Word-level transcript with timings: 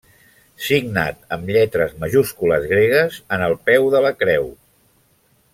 Signat 0.67 1.19
amb 1.35 1.51
lletres 1.57 1.93
majúscules 2.05 2.67
gregues 2.73 3.21
en 3.37 3.47
el 3.51 3.57
peu 3.71 3.89
de 3.97 4.05
la 4.07 4.15
Creu. 4.25 4.53